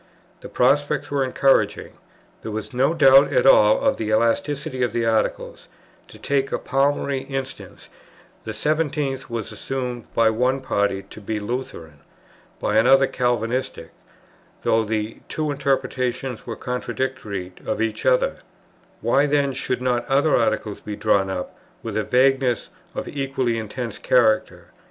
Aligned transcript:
The 0.39 0.49
prospect 0.49 1.11
was 1.11 1.23
encouraging; 1.27 1.91
there 2.41 2.49
was 2.49 2.73
no 2.73 2.95
doubt 2.95 3.31
at 3.31 3.45
all 3.45 3.79
of 3.81 3.97
the 3.97 4.09
elasticity 4.11 4.81
of 4.81 4.93
the 4.93 5.05
Articles: 5.05 5.67
to 6.07 6.17
take 6.17 6.51
a 6.51 6.57
palmary 6.57 7.29
instance, 7.29 7.87
the 8.43 8.51
seventeenth 8.51 9.29
was 9.29 9.51
assumed 9.51 10.11
by 10.15 10.31
one 10.31 10.59
party 10.59 11.03
to 11.03 11.21
be 11.21 11.39
Lutheran, 11.39 11.99
by 12.59 12.77
another 12.77 13.05
Calvinistic, 13.05 13.91
though 14.63 14.83
the 14.83 15.19
two 15.29 15.51
interpretations 15.51 16.47
were 16.47 16.55
contradictory 16.55 17.53
of 17.67 17.79
each 17.79 18.03
other; 18.03 18.37
why 19.01 19.27
then 19.27 19.53
should 19.53 19.83
not 19.83 20.03
other 20.05 20.35
Articles 20.35 20.79
be 20.79 20.95
drawn 20.95 21.29
up 21.29 21.55
with 21.83 21.95
a 21.95 22.03
vagueness 22.03 22.71
of 22.95 23.05
an 23.05 23.13
equally 23.13 23.55
intense 23.59 23.99
character? 23.99 24.69